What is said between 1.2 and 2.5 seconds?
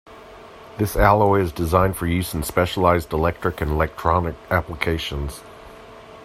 is designed for use in